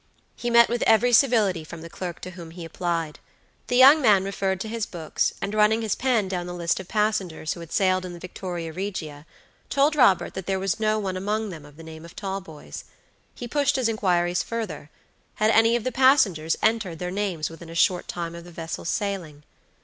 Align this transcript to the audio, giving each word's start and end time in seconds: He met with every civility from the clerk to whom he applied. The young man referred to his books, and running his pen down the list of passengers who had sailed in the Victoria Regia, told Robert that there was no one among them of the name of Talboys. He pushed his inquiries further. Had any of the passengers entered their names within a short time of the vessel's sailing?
He 0.35 0.49
met 0.49 0.67
with 0.67 0.81
every 0.87 1.13
civility 1.13 1.63
from 1.63 1.83
the 1.83 1.87
clerk 1.87 2.21
to 2.21 2.31
whom 2.31 2.49
he 2.49 2.65
applied. 2.65 3.19
The 3.67 3.77
young 3.77 4.01
man 4.01 4.23
referred 4.23 4.59
to 4.61 4.67
his 4.67 4.87
books, 4.87 5.33
and 5.43 5.53
running 5.53 5.83
his 5.83 5.93
pen 5.93 6.27
down 6.27 6.47
the 6.47 6.55
list 6.55 6.79
of 6.79 6.87
passengers 6.87 7.53
who 7.53 7.59
had 7.59 7.71
sailed 7.71 8.03
in 8.03 8.13
the 8.13 8.19
Victoria 8.19 8.73
Regia, 8.73 9.27
told 9.69 9.95
Robert 9.95 10.33
that 10.33 10.47
there 10.47 10.57
was 10.57 10.79
no 10.79 10.97
one 10.97 11.15
among 11.17 11.51
them 11.51 11.65
of 11.67 11.77
the 11.77 11.83
name 11.83 12.03
of 12.03 12.15
Talboys. 12.15 12.85
He 13.35 13.47
pushed 13.47 13.75
his 13.75 13.87
inquiries 13.87 14.41
further. 14.41 14.89
Had 15.35 15.51
any 15.51 15.75
of 15.75 15.83
the 15.83 15.91
passengers 15.91 16.57
entered 16.63 16.97
their 16.97 17.11
names 17.11 17.51
within 17.51 17.69
a 17.69 17.75
short 17.75 18.07
time 18.07 18.33
of 18.33 18.43
the 18.43 18.49
vessel's 18.51 18.89
sailing? 18.89 19.43